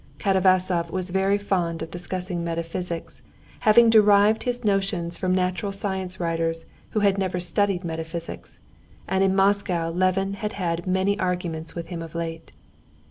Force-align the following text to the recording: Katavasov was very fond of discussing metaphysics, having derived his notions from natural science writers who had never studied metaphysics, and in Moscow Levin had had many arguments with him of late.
Katavasov 0.17 0.89
was 0.89 1.11
very 1.11 1.37
fond 1.37 1.83
of 1.83 1.91
discussing 1.91 2.43
metaphysics, 2.43 3.21
having 3.59 3.91
derived 3.91 4.41
his 4.41 4.65
notions 4.65 5.15
from 5.15 5.31
natural 5.31 5.71
science 5.71 6.19
writers 6.19 6.65
who 6.89 7.01
had 7.01 7.19
never 7.19 7.39
studied 7.39 7.83
metaphysics, 7.83 8.59
and 9.07 9.23
in 9.23 9.35
Moscow 9.35 9.91
Levin 9.91 10.33
had 10.33 10.53
had 10.53 10.87
many 10.87 11.19
arguments 11.19 11.75
with 11.75 11.89
him 11.89 12.01
of 12.01 12.15
late. 12.15 12.51